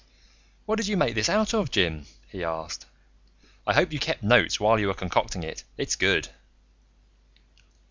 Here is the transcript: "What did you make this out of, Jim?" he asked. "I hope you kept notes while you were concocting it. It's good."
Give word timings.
"What 0.65 0.77
did 0.77 0.87
you 0.87 0.97
make 0.97 1.13
this 1.13 1.29
out 1.29 1.53
of, 1.53 1.69
Jim?" 1.69 2.07
he 2.27 2.43
asked. 2.43 2.87
"I 3.67 3.75
hope 3.75 3.93
you 3.93 3.99
kept 3.99 4.23
notes 4.23 4.59
while 4.59 4.79
you 4.79 4.87
were 4.87 4.95
concocting 4.95 5.43
it. 5.43 5.63
It's 5.77 5.95
good." 5.95 6.29